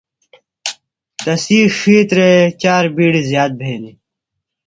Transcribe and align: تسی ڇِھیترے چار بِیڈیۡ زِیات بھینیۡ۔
تسی 1.23 1.59
ڇِھیترے 1.77 2.31
چار 2.61 2.83
بِیڈیۡ 2.95 3.27
زِیات 3.29 3.51
بھینیۡ۔ 3.59 3.97